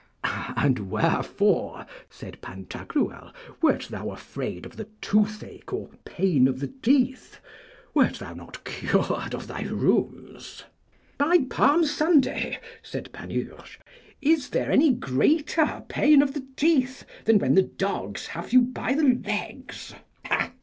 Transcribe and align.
And 0.57 0.89
wherefore, 0.89 1.85
said 2.09 2.41
Pantagruel, 2.41 3.31
wert 3.61 3.83
thou 3.91 4.09
afraid 4.09 4.65
of 4.65 4.75
the 4.75 4.87
toothache 4.99 5.71
or 5.71 5.89
pain 6.05 6.47
of 6.47 6.59
the 6.59 6.69
teeth? 6.81 7.39
Wert 7.93 8.15
thou 8.15 8.33
not 8.33 8.63
cured 8.63 9.35
of 9.35 9.45
thy 9.45 9.61
rheums? 9.61 10.63
By 11.19 11.45
Palm 11.51 11.85
Sunday, 11.85 12.57
said 12.81 13.11
Panurge, 13.13 13.79
is 14.23 14.49
there 14.49 14.71
any 14.71 14.91
greater 14.91 15.83
pain 15.87 16.23
of 16.23 16.33
the 16.33 16.47
teeth 16.55 17.05
than 17.25 17.37
when 17.37 17.53
the 17.53 17.61
dogs 17.61 18.25
have 18.25 18.51
you 18.51 18.61
by 18.63 18.95
the 18.95 19.19
legs? 19.23 19.93